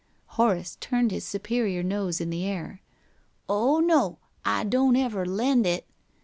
Horace 0.29 0.77
turned 0.81 1.11
his 1.11 1.25
superior 1.27 1.83
nose 1.83 2.19
in 2.19 2.31
the 2.31 2.43
air. 2.43 2.81
"Oh 3.47 3.79
no! 3.79 4.17
I 4.43 4.63
don't 4.63 4.95
ever 4.95 5.27
lend 5.27 5.67
it." 5.67 5.85